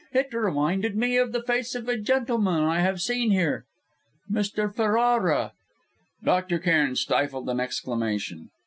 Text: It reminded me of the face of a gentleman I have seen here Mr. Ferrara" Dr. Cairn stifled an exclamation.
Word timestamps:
It 0.13 0.33
reminded 0.33 0.95
me 0.95 1.15
of 1.17 1.31
the 1.31 1.43
face 1.43 1.75
of 1.75 1.87
a 1.87 1.95
gentleman 1.95 2.63
I 2.63 2.79
have 2.79 2.99
seen 2.99 3.29
here 3.29 3.65
Mr. 4.31 4.73
Ferrara" 4.75 5.51
Dr. 6.25 6.57
Cairn 6.57 6.95
stifled 6.95 7.47
an 7.49 7.59
exclamation. 7.59 8.49